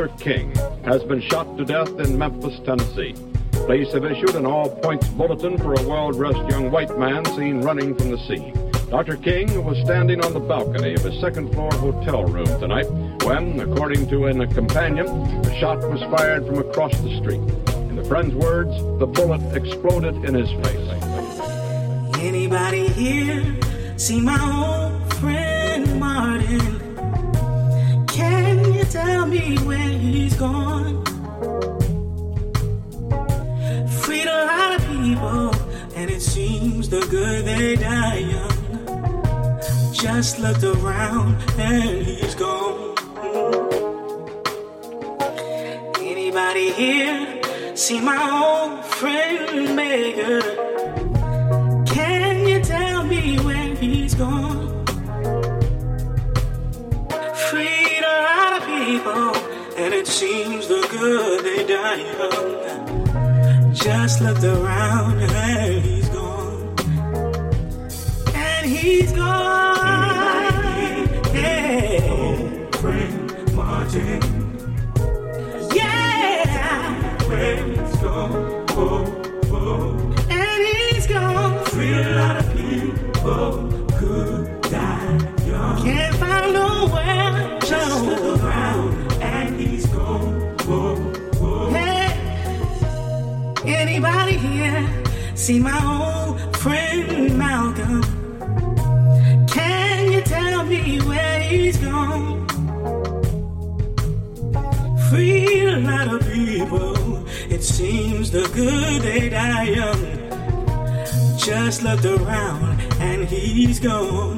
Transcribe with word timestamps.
Luther 0.00 0.16
King 0.16 0.54
has 0.82 1.04
been 1.04 1.20
shot 1.20 1.58
to 1.58 1.64
death 1.66 1.90
in 2.00 2.16
Memphis, 2.16 2.58
Tennessee. 2.64 3.14
Police 3.52 3.92
have 3.92 4.06
issued 4.06 4.34
an 4.34 4.46
all 4.46 4.70
points 4.76 5.06
bulletin 5.08 5.58
for 5.58 5.74
a 5.74 5.82
well 5.82 6.10
dressed 6.10 6.38
young 6.50 6.70
white 6.70 6.98
man 6.98 7.22
seen 7.36 7.60
running 7.60 7.94
from 7.94 8.10
the 8.10 8.18
scene. 8.20 8.54
Dr. 8.88 9.18
King 9.18 9.62
was 9.62 9.76
standing 9.84 10.24
on 10.24 10.32
the 10.32 10.40
balcony 10.40 10.94
of 10.94 11.02
his 11.02 11.20
second 11.20 11.52
floor 11.52 11.70
hotel 11.74 12.24
room 12.24 12.46
tonight 12.58 12.90
when, 13.24 13.60
according 13.60 14.08
to 14.08 14.24
a 14.24 14.46
companion, 14.46 15.06
a 15.06 15.60
shot 15.60 15.78
was 15.80 16.00
fired 16.04 16.46
from 16.46 16.60
across 16.60 16.98
the 17.02 17.18
street. 17.18 17.42
In 17.90 17.96
the 17.96 18.04
friend's 18.04 18.34
words, 18.34 18.74
the 18.98 19.06
bullet 19.06 19.54
exploded 19.54 20.14
in 20.24 20.34
his 20.34 20.50
face. 20.64 21.04
Anybody 22.20 22.88
here 22.88 23.54
see 23.98 24.22
my 24.22 24.40
old 24.40 25.14
friend 25.16 26.00
Martin? 26.00 26.89
Tell 28.90 29.24
me 29.24 29.56
where 29.58 29.78
he's 29.78 30.34
gone? 30.34 31.04
Freed 34.02 34.26
a 34.26 34.44
lot 34.46 34.74
of 34.74 34.86
people, 34.88 35.54
and 35.94 36.10
it 36.10 36.20
seems 36.20 36.88
the 36.88 36.98
good 37.08 37.44
they 37.44 37.76
die 37.76 38.18
young. 38.18 39.92
Just 39.92 40.40
looked 40.40 40.64
around 40.64 41.36
and 41.56 42.04
he's 42.04 42.34
gone. 42.34 42.96
Anybody 46.00 46.72
here 46.72 47.76
see 47.76 48.00
my 48.00 48.18
old 48.18 48.84
friend 48.84 49.78
Medgar? 49.78 50.59
Good 61.00 61.44
they 61.44 61.66
die 61.66 61.96
young. 61.96 63.72
Just 63.72 64.20
looked 64.20 64.44
around 64.44 65.18
and 65.18 65.84
he's 65.84 66.08
gone, 66.10 66.76
and 68.34 68.66
he's 68.66 69.12
gone. 69.12 69.69
See 95.40 95.58
my 95.58 95.72
old 95.96 96.54
friend 96.58 97.38
Malcolm? 97.38 98.02
Can 99.48 100.12
you 100.12 100.20
tell 100.20 100.64
me 100.66 101.00
where 101.00 101.40
he's 101.40 101.78
gone? 101.78 102.46
Free 105.08 105.64
a 105.64 105.78
lot 105.78 106.12
of 106.12 106.20
people. 106.30 107.26
It 107.48 107.62
seems 107.62 108.30
the 108.30 108.42
good 108.52 109.00
they 109.00 109.30
die 109.30 109.68
young. 109.78 110.02
Just 111.38 111.82
looked 111.84 112.04
around 112.04 112.78
and 113.00 113.26
he's 113.26 113.80
gone. 113.80 114.36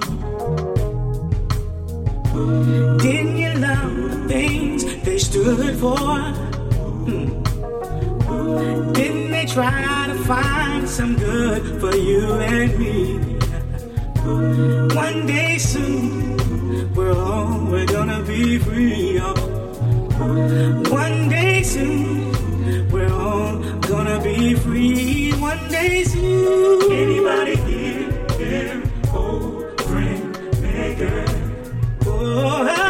Didn't 2.98 3.38
you 3.38 3.54
love 3.54 3.94
the 4.08 4.28
things 4.28 4.84
they 5.02 5.18
stood 5.18 5.80
for? 5.80 5.98
Hmm. 7.06 7.42
Didn't 8.92 9.21
try 9.46 10.06
to 10.06 10.14
find 10.24 10.88
some 10.88 11.16
good 11.16 11.80
for 11.80 11.94
you 11.96 12.32
and 12.34 12.78
me? 12.78 13.18
One 14.94 15.26
day 15.26 15.58
soon, 15.58 16.36
we're 16.94 17.12
all 17.12 17.58
we're 17.66 17.86
gonna 17.86 18.22
be 18.22 18.58
free. 18.58 19.18
Oh. 19.20 19.34
One 20.90 21.28
day 21.28 21.62
soon, 21.62 22.88
we're 22.90 23.12
all 23.12 23.58
gonna 23.80 24.20
be 24.22 24.54
free. 24.54 25.32
One 25.32 25.68
day 25.68 26.04
soon. 26.04 26.92
Anybody 26.92 27.56
here, 27.56 28.10
here, 28.38 28.82
old 29.12 29.80
friend, 29.82 30.34
Medgar? 30.62 31.26
Oh, 32.06 32.81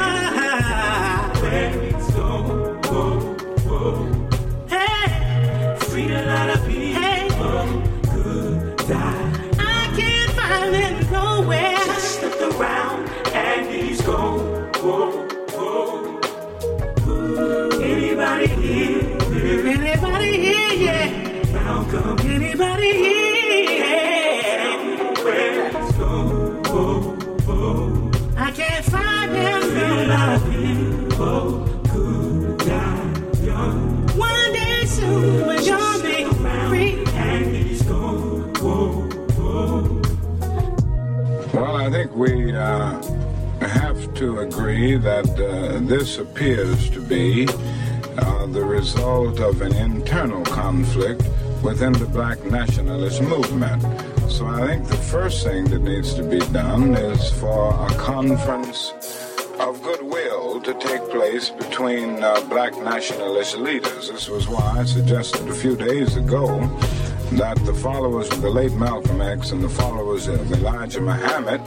that 45.02 45.28
uh, 45.40 45.78
this 45.80 46.18
appears 46.18 46.88
to 46.90 47.00
be 47.00 47.48
uh, 48.18 48.46
the 48.46 48.64
result 48.64 49.40
of 49.40 49.60
an 49.62 49.74
internal 49.74 50.44
conflict 50.44 51.22
within 51.62 51.92
the 51.92 52.06
black 52.06 52.42
nationalist 52.44 53.22
movement. 53.22 53.82
So 54.30 54.46
I 54.46 54.66
think 54.66 54.88
the 54.88 54.96
first 54.96 55.44
thing 55.44 55.64
that 55.66 55.80
needs 55.80 56.14
to 56.14 56.22
be 56.22 56.40
done 56.52 56.94
is 56.94 57.30
for 57.40 57.70
a 57.86 57.94
conference 57.94 58.92
of 59.60 59.82
goodwill 59.82 60.60
to 60.62 60.74
take 60.74 61.08
place 61.10 61.50
between 61.50 62.22
uh, 62.22 62.40
black 62.48 62.76
nationalist 62.78 63.56
leaders. 63.56 64.10
This 64.10 64.28
was 64.28 64.48
why 64.48 64.80
I 64.80 64.84
suggested 64.84 65.48
a 65.48 65.54
few 65.54 65.76
days 65.76 66.16
ago 66.16 66.46
that 67.36 67.56
the 67.64 67.74
followers 67.74 68.30
of 68.30 68.42
the 68.42 68.50
late 68.50 68.72
Malcolm 68.72 69.20
X 69.20 69.52
and 69.52 69.62
the 69.62 69.68
followers 69.68 70.26
of 70.28 70.52
Elijah 70.52 71.00
Muhammad 71.00 71.60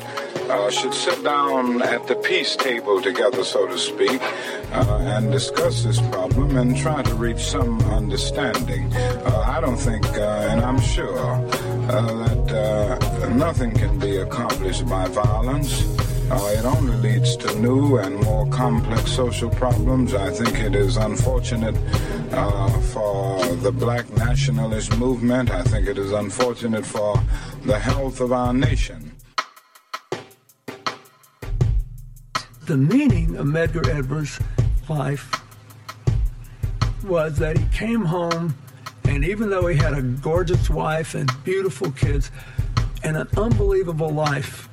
uh, 0.50 0.69
should 0.69 0.94
sit 0.94 1.23
down 1.23 1.81
at 1.81 2.06
the 2.07 2.15
peace 2.15 2.56
table 2.56 3.01
together, 3.01 3.44
so 3.44 3.67
to 3.67 3.77
speak, 3.77 4.21
uh, 4.71 4.97
and 5.01 5.31
discuss 5.31 5.83
this 5.83 6.00
problem 6.09 6.57
and 6.57 6.77
try 6.77 7.01
to 7.01 7.15
reach 7.15 7.39
some 7.39 7.81
understanding. 7.91 8.94
Uh, 8.94 9.44
I 9.45 9.59
don't 9.62 9.77
think, 9.77 10.06
uh, 10.17 10.47
and 10.50 10.62
I'm 10.62 10.79
sure, 10.79 11.17
uh, 11.17 12.23
that 12.23 13.21
uh, 13.23 13.29
nothing 13.29 13.71
can 13.71 13.97
be 13.97 14.17
accomplished 14.17 14.88
by 14.88 15.07
violence. 15.07 16.05
It 16.27 16.66
only 16.66 16.95
leads 16.98 17.36
to 17.38 17.60
new 17.60 17.98
and 17.98 18.16
more 18.24 18.48
complex 18.48 19.12
social 19.12 19.50
problems. 19.50 20.13
I 20.13 20.31
think 20.31 20.60
it 20.60 20.75
is 20.75 20.98
unfortunate 20.98 21.75
uh, 22.31 22.69
for 22.94 23.44
the 23.57 23.72
black 23.72 24.10
nationalist 24.18 24.98
movement. 24.98 25.51
I 25.51 25.63
think 25.63 25.88
it 25.88 25.98
is 25.98 26.12
unfortunate 26.12 26.86
for 26.86 27.19
the 27.63 27.77
health 27.77 28.22
of 28.22 28.31
our 28.31 28.54
nation. 28.54 29.16
the 32.66 32.77
meaning 32.77 33.36
of 33.36 33.45
Medgar 33.45 33.88
Evers' 33.88 34.39
life 34.89 35.30
was 37.04 37.38
that 37.38 37.57
he 37.57 37.66
came 37.68 38.04
home, 38.04 38.57
and 39.04 39.24
even 39.24 39.51
though 39.51 39.68
he 39.68 39.77
had 39.77 39.94
a 39.94 40.01
gorgeous 40.01 40.68
wife 40.68 41.13
and 41.13 41.30
beautiful 41.44 41.92
kids 41.92 42.31
and 43.04 43.18
an 43.18 43.27
unbelievable 43.38 44.10
life 44.10 44.68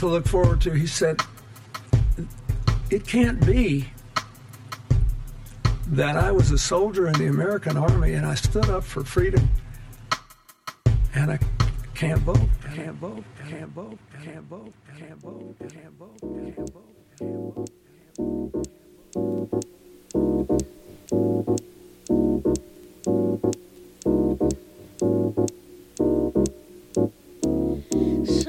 to 0.00 0.06
look 0.06 0.26
forward 0.26 0.62
to, 0.62 0.70
he 0.70 0.86
said, 0.86 1.20
It 2.90 3.06
can't 3.06 3.44
be 3.44 3.86
that 5.88 6.16
I 6.16 6.32
was 6.32 6.50
a 6.52 6.58
soldier 6.58 7.06
in 7.06 7.12
the 7.14 7.26
American 7.26 7.76
Army 7.76 8.14
and 8.14 8.24
I 8.24 8.34
stood 8.34 8.70
up 8.70 8.82
for 8.82 9.04
freedom 9.04 9.50
and 11.14 11.32
I 11.32 11.38
can't 11.94 12.20
vote, 12.20 12.38
can't 12.74 12.94
vote, 12.94 13.24
can't 13.46 13.68
vote, 13.68 13.98
can't 14.24 14.44
vote, 14.44 14.72
can't 14.96 15.20
vote, 15.20 15.56
can't 15.68 15.98
vote, 15.98 16.18
can't 16.48 16.70
vote, 16.70 16.88
can't 17.18 17.52
vote. 17.52 17.70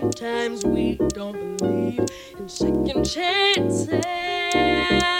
So 0.00 0.06
many 0.06 0.12
times 0.14 0.64
we 0.64 0.94
don't 1.08 1.58
believe 1.58 2.00
in 2.38 2.48
second 2.48 3.04
chances. 3.04 5.19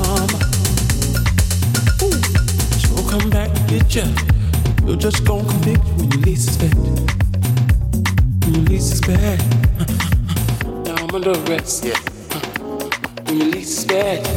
karma. 0.00 0.38
Ooh, 2.02 2.20
she 2.80 2.88
won't 2.92 3.08
come 3.08 3.30
back 3.30 3.50
and 3.56 3.68
get 3.68 3.94
ya. 3.94 4.04
You're 4.86 4.96
just 4.96 5.24
gonna 5.24 5.48
convict 5.48 5.84
when 5.96 6.10
you 6.10 6.18
least 6.20 6.44
suspect. 6.46 6.74
When 8.44 8.54
you 8.54 8.62
least 8.72 8.88
suspect. 8.90 9.42
now 10.86 10.96
I'm 10.96 11.14
under 11.14 11.32
arrest. 11.32 11.84
Yeah. 11.84 11.98
When 13.24 13.38
you 13.38 13.44
least 13.52 13.74
suspect, 13.76 14.28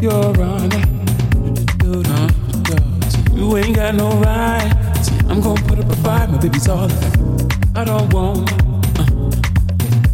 you're 0.00 0.42
on 0.42 0.72
it. 0.72 0.88
You 3.38 3.56
ain't 3.56 3.76
got 3.76 3.94
no 3.94 4.10
right. 4.18 4.70
I'm 5.28 5.40
gonna 5.40 5.62
put 5.62 5.78
up 5.78 5.88
a 5.90 5.96
fight, 5.96 6.28
my 6.28 6.36
baby's 6.36 6.68
all 6.68 6.90
I 7.74 7.84
don't 7.84 8.12
want. 8.12 8.52
Uh, 8.98 9.06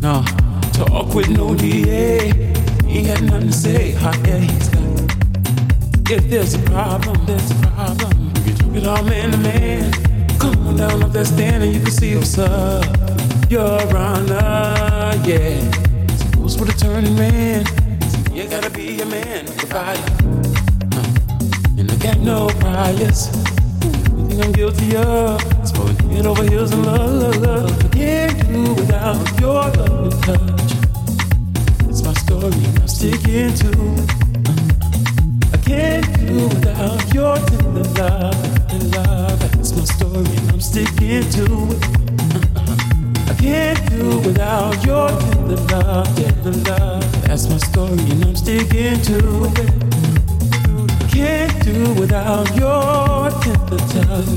no, 0.00 0.24
talk 0.72 1.12
with 1.14 1.30
no 1.30 1.52
DA. 1.54 2.53
He 2.94 3.02
had 3.02 3.24
nothing 3.24 3.48
to 3.48 3.52
say. 3.52 3.90
Hot 3.90 4.16
yeah, 4.24 4.38
he's 4.38 4.68
got. 4.68 6.12
If 6.12 6.30
there's 6.30 6.54
a 6.54 6.60
problem, 6.60 7.26
there's 7.26 7.50
a 7.50 7.54
problem. 7.66 8.32
You 8.46 8.54
took 8.54 8.76
it 8.76 8.86
all 8.86 9.02
man 9.02 9.32
to 9.32 9.36
man. 9.38 9.90
Come 10.38 10.64
on 10.68 10.76
down 10.76 11.02
off 11.02 11.12
that 11.12 11.26
stand 11.26 11.64
and 11.64 11.74
you 11.74 11.80
can 11.80 11.90
see 11.90 12.14
what's 12.14 12.38
up. 12.38 12.84
Your 13.50 13.80
Honor, 13.96 15.10
yeah. 15.26 15.58
So 16.06 16.24
who's 16.38 16.56
with 16.56 16.68
a 16.68 16.78
turning 16.78 17.16
man? 17.16 17.66
You 18.32 18.48
gotta 18.48 18.70
be 18.70 19.00
a 19.00 19.06
man, 19.06 19.46
provider. 19.46 20.00
fire. 20.00 20.22
and 21.76 21.90
I 21.90 21.96
got 21.96 22.18
no 22.18 22.46
priors. 22.60 23.26
You 24.14 24.28
think 24.28 24.44
I'm 24.44 24.52
guilty 24.52 24.96
of? 24.96 25.40
Spilling 25.66 25.96
head 26.10 26.26
over 26.26 26.44
heels 26.44 26.70
in 26.70 26.84
love, 26.84 27.10
love, 27.10 27.36
love. 27.38 27.84
I 27.86 27.88
can't 27.88 28.46
do 28.46 28.74
without 28.74 29.40
your 29.40 29.68
love 29.72 30.22
touch 30.22 30.53
sure 32.40 32.52
I'm 32.52 32.88
sticking 32.88 33.54
to. 33.54 33.70
I 35.52 35.56
can't 35.58 36.06
do 36.18 36.48
without 36.48 37.14
your 37.14 37.36
tender 37.36 37.84
love 38.00 38.70
and 38.70 38.94
love. 38.94 39.38
That's 39.40 39.72
my 39.76 39.84
story 39.84 40.36
and 40.38 40.50
I'm 40.52 40.60
sticking 40.60 41.28
to 41.36 41.44
it. 41.74 41.84
I 43.30 43.34
can't 43.40 43.90
do 43.90 44.18
without 44.20 44.84
your 44.84 45.08
tender 45.08 45.56
love, 45.72 46.16
tender 46.16 46.52
love. 46.70 47.22
That's 47.22 47.48
my 47.48 47.58
story 47.58 48.10
and 48.10 48.24
I'm 48.24 48.36
sticking 48.36 49.00
to 49.08 49.18
it. 49.44 49.84
I 51.02 51.08
can't 51.10 51.64
do 51.64 51.94
without 52.00 52.48
your 52.56 53.30
tender 53.42 53.82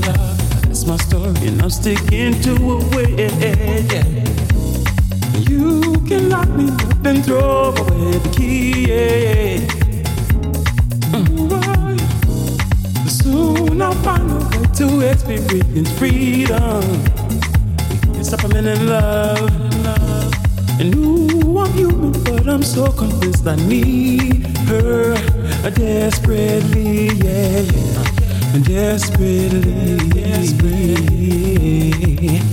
love. 0.06 0.62
That's 0.62 0.86
my 0.86 0.96
story 0.96 1.48
and 1.48 1.62
I'm 1.62 1.70
sticking 1.70 2.40
to 2.42 2.54
it. 3.00 3.92
Yeah 3.92 4.17
can 6.08 6.30
lock 6.30 6.48
me 6.48 6.70
up 6.70 7.04
and 7.04 7.22
throw 7.24 7.74
away 7.76 8.18
the 8.18 8.28
key. 8.34 8.88
Yeah. 8.88 9.58
Mm. 11.12 12.00
Soon 13.08 13.82
I'll 13.82 13.92
find 14.06 14.30
a 14.30 14.34
way 14.48 14.64
to 14.80 14.86
experience 15.10 15.90
freedom. 15.98 16.82
Yes, 18.14 18.32
I'm 18.32 18.52
in 18.52 18.86
love. 18.86 19.50
And 20.80 20.94
who 20.94 21.58
I'm 21.58 21.72
human, 21.72 22.12
but 22.24 22.48
I'm 22.48 22.62
so 22.62 22.90
convinced 22.90 23.46
I 23.46 23.56
need 23.56 24.46
her 24.68 25.14
desperately. 25.70 27.08
Yeah, 27.08 27.60
yeah 27.60 27.98
desperately, 28.62 29.98
desperately, 30.08 31.90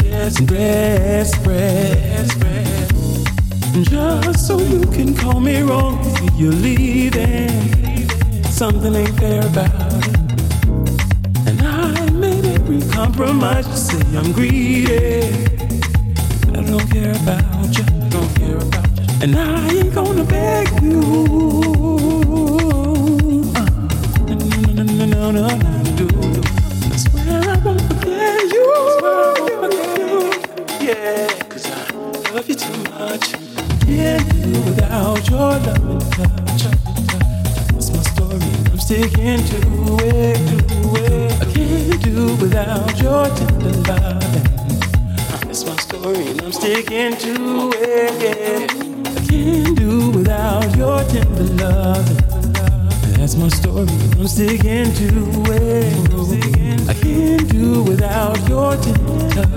desperately, 0.02 1.16
desperately 1.46 2.45
can 4.96 5.14
call 5.14 5.42
me 5.42 5.62
wrong, 5.62 6.00
if 6.24 6.40
you're 6.40 6.54
leaving. 6.54 7.50
Something 8.44 8.96
ain't 8.96 9.18
fair 9.20 9.46
about 9.46 9.92
it. 10.08 10.18
And 11.48 11.62
I 11.62 12.10
made 12.12 12.46
every 12.46 12.80
compromise. 12.92 13.68
to 13.68 13.76
say 13.76 14.18
I'm 14.18 14.32
greedy. 14.32 15.28
I 16.58 16.62
don't 16.64 16.88
care 16.90 17.12
about 17.12 17.78
you. 17.78 17.84
Don't 18.10 18.32
care 18.40 18.56
about 18.56 18.88
you. 18.98 19.06
And 19.22 19.36
I 19.36 19.68
ain't 19.68 19.94
gonna 19.94 20.24
beg 20.24 20.82
you. 20.82 21.02
Uh, 23.54 23.66
no 24.30 24.36
no, 24.36 24.84
no, 24.84 25.06
no, 25.06 25.06
no, 25.06 25.32
no, 25.32 26.06
no. 26.36 26.42
I 26.94 26.98
swear 27.04 27.42
I 27.42 27.58
won't 27.66 27.82
forget 27.82 28.44
you. 28.54 28.66
I 28.78 28.98
swear 29.00 29.16
I 29.26 29.40
won't 29.42 29.58
forget 29.62 29.98
you. 30.00 30.88
Yeah, 30.88 31.28
cause 31.50 31.66
I 31.70 32.32
love 32.32 32.48
you 32.48 32.56
too 32.56 32.78
much. 32.92 33.36
Yeah 33.88 34.35
without 34.66 35.30
your 35.30 35.52
loving 35.66 36.00
touch. 36.12 36.64
That's 37.72 37.90
my 37.92 38.02
story, 38.02 38.42
I'm 38.72 38.80
sticking 38.80 39.44
to 39.52 39.58
it, 40.04 40.38
to 40.70 40.80
it. 41.04 41.32
I 41.42 41.46
can't 41.54 42.02
do 42.04 42.36
without 42.42 43.00
your 43.00 43.26
tender 43.36 43.74
loving. 43.88 44.44
That's 45.48 45.66
my 45.66 45.76
story, 45.78 46.28
and 46.28 46.42
I'm 46.42 46.52
sticking 46.52 47.16
to 47.18 47.72
it. 47.76 48.72
I 49.06 49.26
can't 49.28 49.78
do 49.78 50.10
without 50.12 50.76
your 50.76 51.04
tender 51.04 51.44
loving. 51.64 52.18
That's 53.18 53.36
my 53.36 53.50
story, 53.50 53.88
I'm 54.20 54.28
sticking 54.28 54.94
to 54.94 55.08
it. 55.54 56.90
I 56.90 56.94
can't 56.94 57.50
do 57.50 57.84
without 57.84 58.38
your 58.48 58.76
tender 58.78 59.30
touch. 59.30 59.56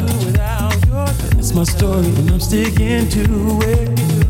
That's 1.34 1.52
my 1.54 1.64
story, 1.64 2.06
and 2.06 2.30
I'm 2.30 2.40
sticking 2.40 3.08
to 3.10 3.22
it. 3.62 4.27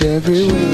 Every 0.00 0.67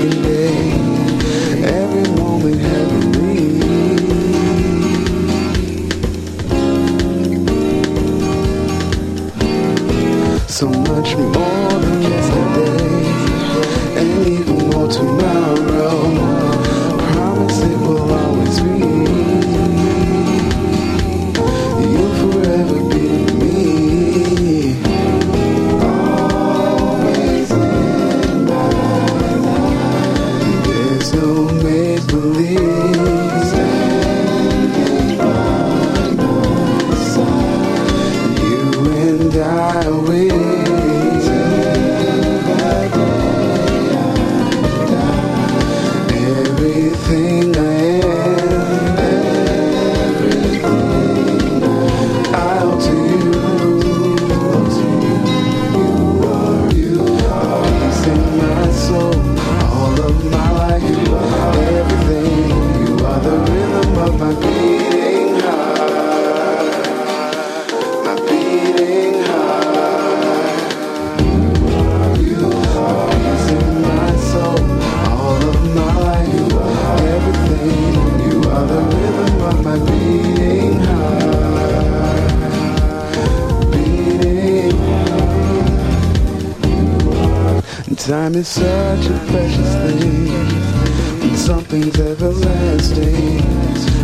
Time 88.07 88.35
is 88.35 88.49
such 88.49 89.07
a 89.07 89.19
precious 89.31 89.75
thing, 89.77 90.29
and 90.29 91.39
something's 91.39 91.99
everlasting. 91.99 93.41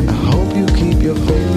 I 0.09 0.13
hope 0.13 0.57
you 0.57 0.65
keep 0.69 1.03
your 1.03 1.17
faith 1.17 1.50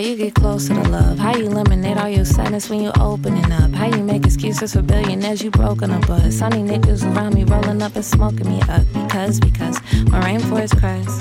you 0.00 0.16
get 0.16 0.34
closer 0.34 0.74
to 0.74 0.88
love? 0.88 1.18
How 1.18 1.36
you 1.36 1.46
eliminate 1.46 1.98
all 1.98 2.08
your 2.08 2.24
sadness 2.24 2.70
when 2.70 2.80
you 2.80 2.92
opening 2.98 3.52
up? 3.52 3.70
How 3.72 3.86
you 3.86 4.02
make 4.02 4.24
excuses 4.24 4.72
for 4.72 4.82
billionaires 4.82 5.42
you 5.42 5.50
broke 5.50 5.78
broken 5.78 6.02
a 6.02 6.06
buzz? 6.06 6.38
Sunny 6.38 6.62
niggas 6.62 7.04
around 7.04 7.34
me 7.34 7.44
rolling 7.44 7.82
up 7.82 7.94
and 7.96 8.04
smoking 8.04 8.48
me 8.48 8.60
up 8.62 8.84
because 8.92 9.38
because 9.40 9.80
my 10.10 10.20
rainforest 10.22 10.78
cries, 10.80 11.20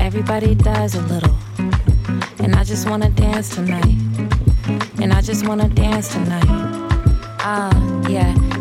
everybody 0.00 0.54
dies 0.54 0.94
a 0.94 1.02
little, 1.02 1.36
and 2.38 2.56
I 2.56 2.64
just 2.64 2.88
wanna 2.88 3.10
dance 3.10 3.54
tonight, 3.54 3.96
and 5.00 5.12
I 5.12 5.20
just 5.20 5.46
wanna 5.46 5.68
dance 5.68 6.12
tonight. 6.12 6.48
Ah, 7.40 8.08
yeah. 8.08 8.43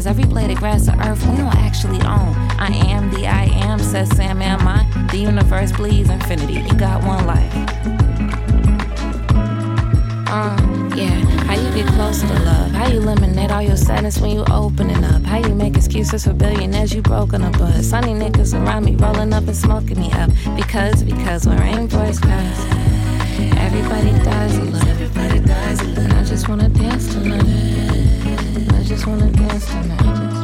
Cause 0.00 0.06
every 0.06 0.24
blade 0.24 0.50
of 0.50 0.56
grass 0.56 0.88
or 0.88 0.98
earth 1.02 1.20
we 1.26 1.36
don't 1.36 1.54
actually 1.56 1.98
own. 1.98 2.32
I 2.58 2.70
am 2.86 3.10
the 3.10 3.26
I 3.26 3.44
am, 3.66 3.78
says 3.78 4.08
Sam, 4.16 4.40
am 4.40 4.66
I? 4.66 4.86
The 5.10 5.18
universe 5.18 5.72
bleeds 5.72 6.08
infinity. 6.08 6.54
You 6.54 6.72
got 6.72 7.04
one 7.04 7.26
life. 7.26 7.54
Uh, 10.26 10.56
yeah. 10.96 11.20
How 11.44 11.52
you 11.54 11.70
get 11.74 11.86
closer 11.92 12.26
to 12.26 12.32
love? 12.32 12.70
How 12.70 12.88
you 12.88 13.00
eliminate 13.00 13.50
all 13.50 13.60
your 13.60 13.76
sadness 13.76 14.18
when 14.18 14.30
you 14.30 14.42
opening 14.50 15.04
up? 15.04 15.22
How 15.24 15.36
you 15.36 15.54
make 15.54 15.76
excuses 15.76 16.24
for 16.24 16.32
billionaires 16.32 16.94
you 16.94 17.02
broken 17.02 17.42
a 17.42 17.50
bus? 17.50 17.84
Sunny 17.84 18.14
niggas 18.14 18.54
around 18.54 18.86
me 18.86 18.96
rolling 18.96 19.34
up 19.34 19.46
and 19.48 19.54
smoking 19.54 20.00
me 20.00 20.10
up. 20.12 20.30
Because, 20.56 21.02
because 21.02 21.46
when 21.46 21.58
rainbows 21.58 22.18
pass, 22.20 22.58
everybody 23.58 24.12
dies 24.24 24.56
a 24.56 24.62
little. 24.62 24.88
Everybody 24.88 25.40
dies 25.40 25.82
a 25.82 26.16
I 26.16 26.24
just 26.24 26.48
wanna 26.48 26.70
dance 26.70 27.12
tonight. 27.12 27.89
Just 28.90 29.06
wanna 29.06 29.30
dance 29.30 29.66
tonight. 29.66 30.39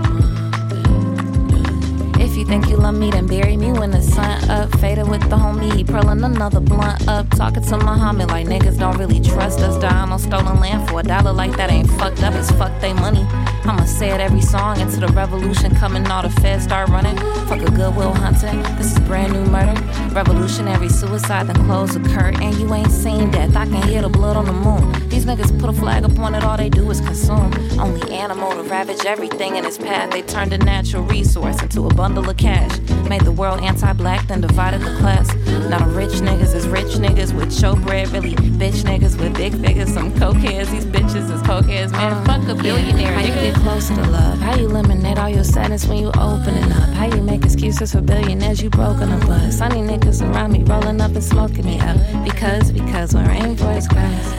If 2.37 2.41
you 2.41 2.49
think 2.49 2.69
you 2.69 2.77
love 2.77 2.95
me, 2.95 3.11
then 3.11 3.27
bury 3.27 3.57
me 3.57 3.73
when 3.73 3.93
the 3.93 4.03
sun 4.03 4.51
up. 4.51 4.71
Faded 4.79 5.09
with 5.09 5.23
the 5.31 5.37
homie, 5.37 5.75
he 5.75 5.83
purling 5.83 6.23
another 6.23 6.61
blunt 6.61 7.09
up. 7.09 7.31
Talking 7.31 7.63
to 7.63 7.79
Muhammad 7.79 8.29
like 8.29 8.47
niggas 8.47 8.79
don't 8.79 8.99
really 8.99 9.21
trust 9.21 9.61
us. 9.61 9.81
Dying 9.81 10.13
on 10.13 10.19
stolen 10.19 10.61
land 10.61 10.87
for 10.87 11.01
a 11.01 11.03
dollar 11.03 11.33
like 11.33 11.57
that 11.57 11.71
ain't 11.71 11.89
fucked 11.93 12.23
up. 12.23 12.35
It's 12.35 12.51
fuck 12.51 12.79
they 12.83 12.93
money. 12.93 13.25
I'ma 13.65 13.87
say 13.87 14.11
it 14.11 14.21
every 14.21 14.43
song 14.43 14.79
into 14.81 15.01
the 15.01 15.09
revolution 15.09 15.75
coming. 15.77 16.07
All 16.09 16.23
the 16.23 16.29
feds 16.29 16.65
start 16.65 16.91
running. 16.91 17.17
Fuck 17.49 17.63
a 17.63 17.71
goodwill 17.71 18.13
hunting. 18.13 18.63
This 18.77 18.93
is 18.93 18.99
brand 19.01 19.33
new 19.33 19.47
murder. 19.47 19.81
Revolutionary 20.13 20.91
suicide, 20.91 21.47
then 21.47 21.57
close 21.65 21.95
the 21.95 22.01
curtain. 22.11 22.53
You 22.61 22.73
ain't 22.75 22.93
seen 22.93 23.31
death. 23.31 23.57
I 23.57 23.65
can 23.65 23.83
hear 23.89 24.03
the 24.03 24.11
blood 24.11 24.37
on 24.37 24.45
the 24.45 24.53
moon. 24.53 24.93
These 25.09 25.25
niggas 25.25 25.59
put 25.59 25.71
a 25.71 25.73
flag 25.73 26.05
up 26.05 26.19
on 26.19 26.35
it, 26.35 26.45
all 26.45 26.59
they 26.59 26.69
do 26.69 26.91
is 26.91 27.01
consume. 27.01 27.51
Only 27.81 28.13
animal 28.13 28.51
to 28.51 28.63
ravage 28.65 29.07
everything 29.07 29.57
in 29.57 29.65
its 29.65 29.79
path. 29.79 30.11
They 30.11 30.21
turned 30.21 30.53
a 30.53 30.59
natural 30.59 31.03
resource 31.05 31.63
into 31.63 31.87
a 31.87 31.95
bundle 31.95 32.26
of 32.29 32.37
cash. 32.37 32.79
Made 33.09 33.23
the 33.23 33.33
world 33.33 33.61
anti 33.61 33.93
black, 33.93 34.27
then 34.29 34.41
divided 34.41 34.81
the 34.81 34.97
class. 34.99 35.33
Now 35.69 35.79
the 35.79 35.91
rich 35.95 36.15
niggas 36.15 36.55
is 36.55 36.67
rich 36.69 36.97
niggas 36.97 37.33
with 37.35 37.49
showbread, 37.49 38.13
really 38.13 38.35
bitch 38.35 38.83
niggas 38.83 39.19
with 39.19 39.35
big 39.37 39.55
figures. 39.55 39.93
Some 39.93 40.13
cokeheads, 40.13 40.71
these 40.71 40.85
bitches 40.85 41.31
is 41.31 41.43
cokeheads, 41.43 41.93
man. 41.93 42.13
Uh, 42.13 42.25
fuck 42.25 42.49
a 42.49 42.55
billionaire, 42.61 43.13
yeah. 43.13 43.21
How 43.21 43.27
you 43.27 43.35
get 43.35 43.55
closer 43.63 43.95
to 43.95 44.07
love? 44.11 44.39
How 44.39 44.57
you 44.57 44.67
eliminate 44.67 45.19
all 45.19 45.29
your 45.29 45.45
sadness 45.45 45.87
when 45.87 45.99
you 45.99 46.09
opening 46.09 46.71
up? 46.73 46.89
How 46.95 47.07
you 47.07 47.23
make 47.23 47.45
excuses 47.45 47.93
for 47.93 48.01
billionaires 48.01 48.63
you 48.63 48.71
broken 48.71 49.13
a 49.13 49.19
bus? 49.27 49.59
Sunny 49.59 49.81
niggas 49.81 50.23
around 50.23 50.53
me 50.53 50.63
rolling 50.65 51.01
up 51.01 51.13
and 51.13 51.25
smoking 51.25 51.65
me 51.65 51.79
up. 51.81 51.97
Because, 52.25 52.73
because 52.73 53.15
when 53.15 53.27
rainbows 53.29 53.89
cries, 53.89 54.33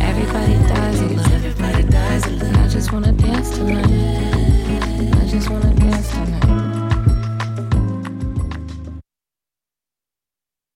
everybody 0.00 0.54
dies 0.68 1.00
a 1.00 1.06
little. 1.06 1.32
Everybody 1.32 1.82
dies 1.84 2.26
a 2.26 2.30
little. 2.30 2.56
I 2.60 2.68
just 2.68 2.92
wanna 2.92 3.12
dance 3.12 3.50
tonight. 3.56 3.86
I 5.20 5.26
just 5.26 5.50
wanna 5.50 5.74
dance 5.74 6.10
tonight. 6.10 6.51